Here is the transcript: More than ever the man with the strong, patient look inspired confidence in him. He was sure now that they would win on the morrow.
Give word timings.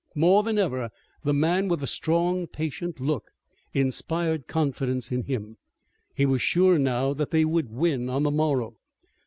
More 0.15 0.41
than 0.41 0.57
ever 0.57 0.89
the 1.23 1.31
man 1.31 1.67
with 1.67 1.79
the 1.81 1.85
strong, 1.85 2.47
patient 2.47 2.99
look 2.99 3.25
inspired 3.71 4.47
confidence 4.47 5.11
in 5.11 5.25
him. 5.25 5.57
He 6.15 6.25
was 6.25 6.41
sure 6.41 6.79
now 6.79 7.13
that 7.13 7.29
they 7.29 7.45
would 7.45 7.69
win 7.69 8.09
on 8.09 8.23
the 8.23 8.31
morrow. 8.31 8.77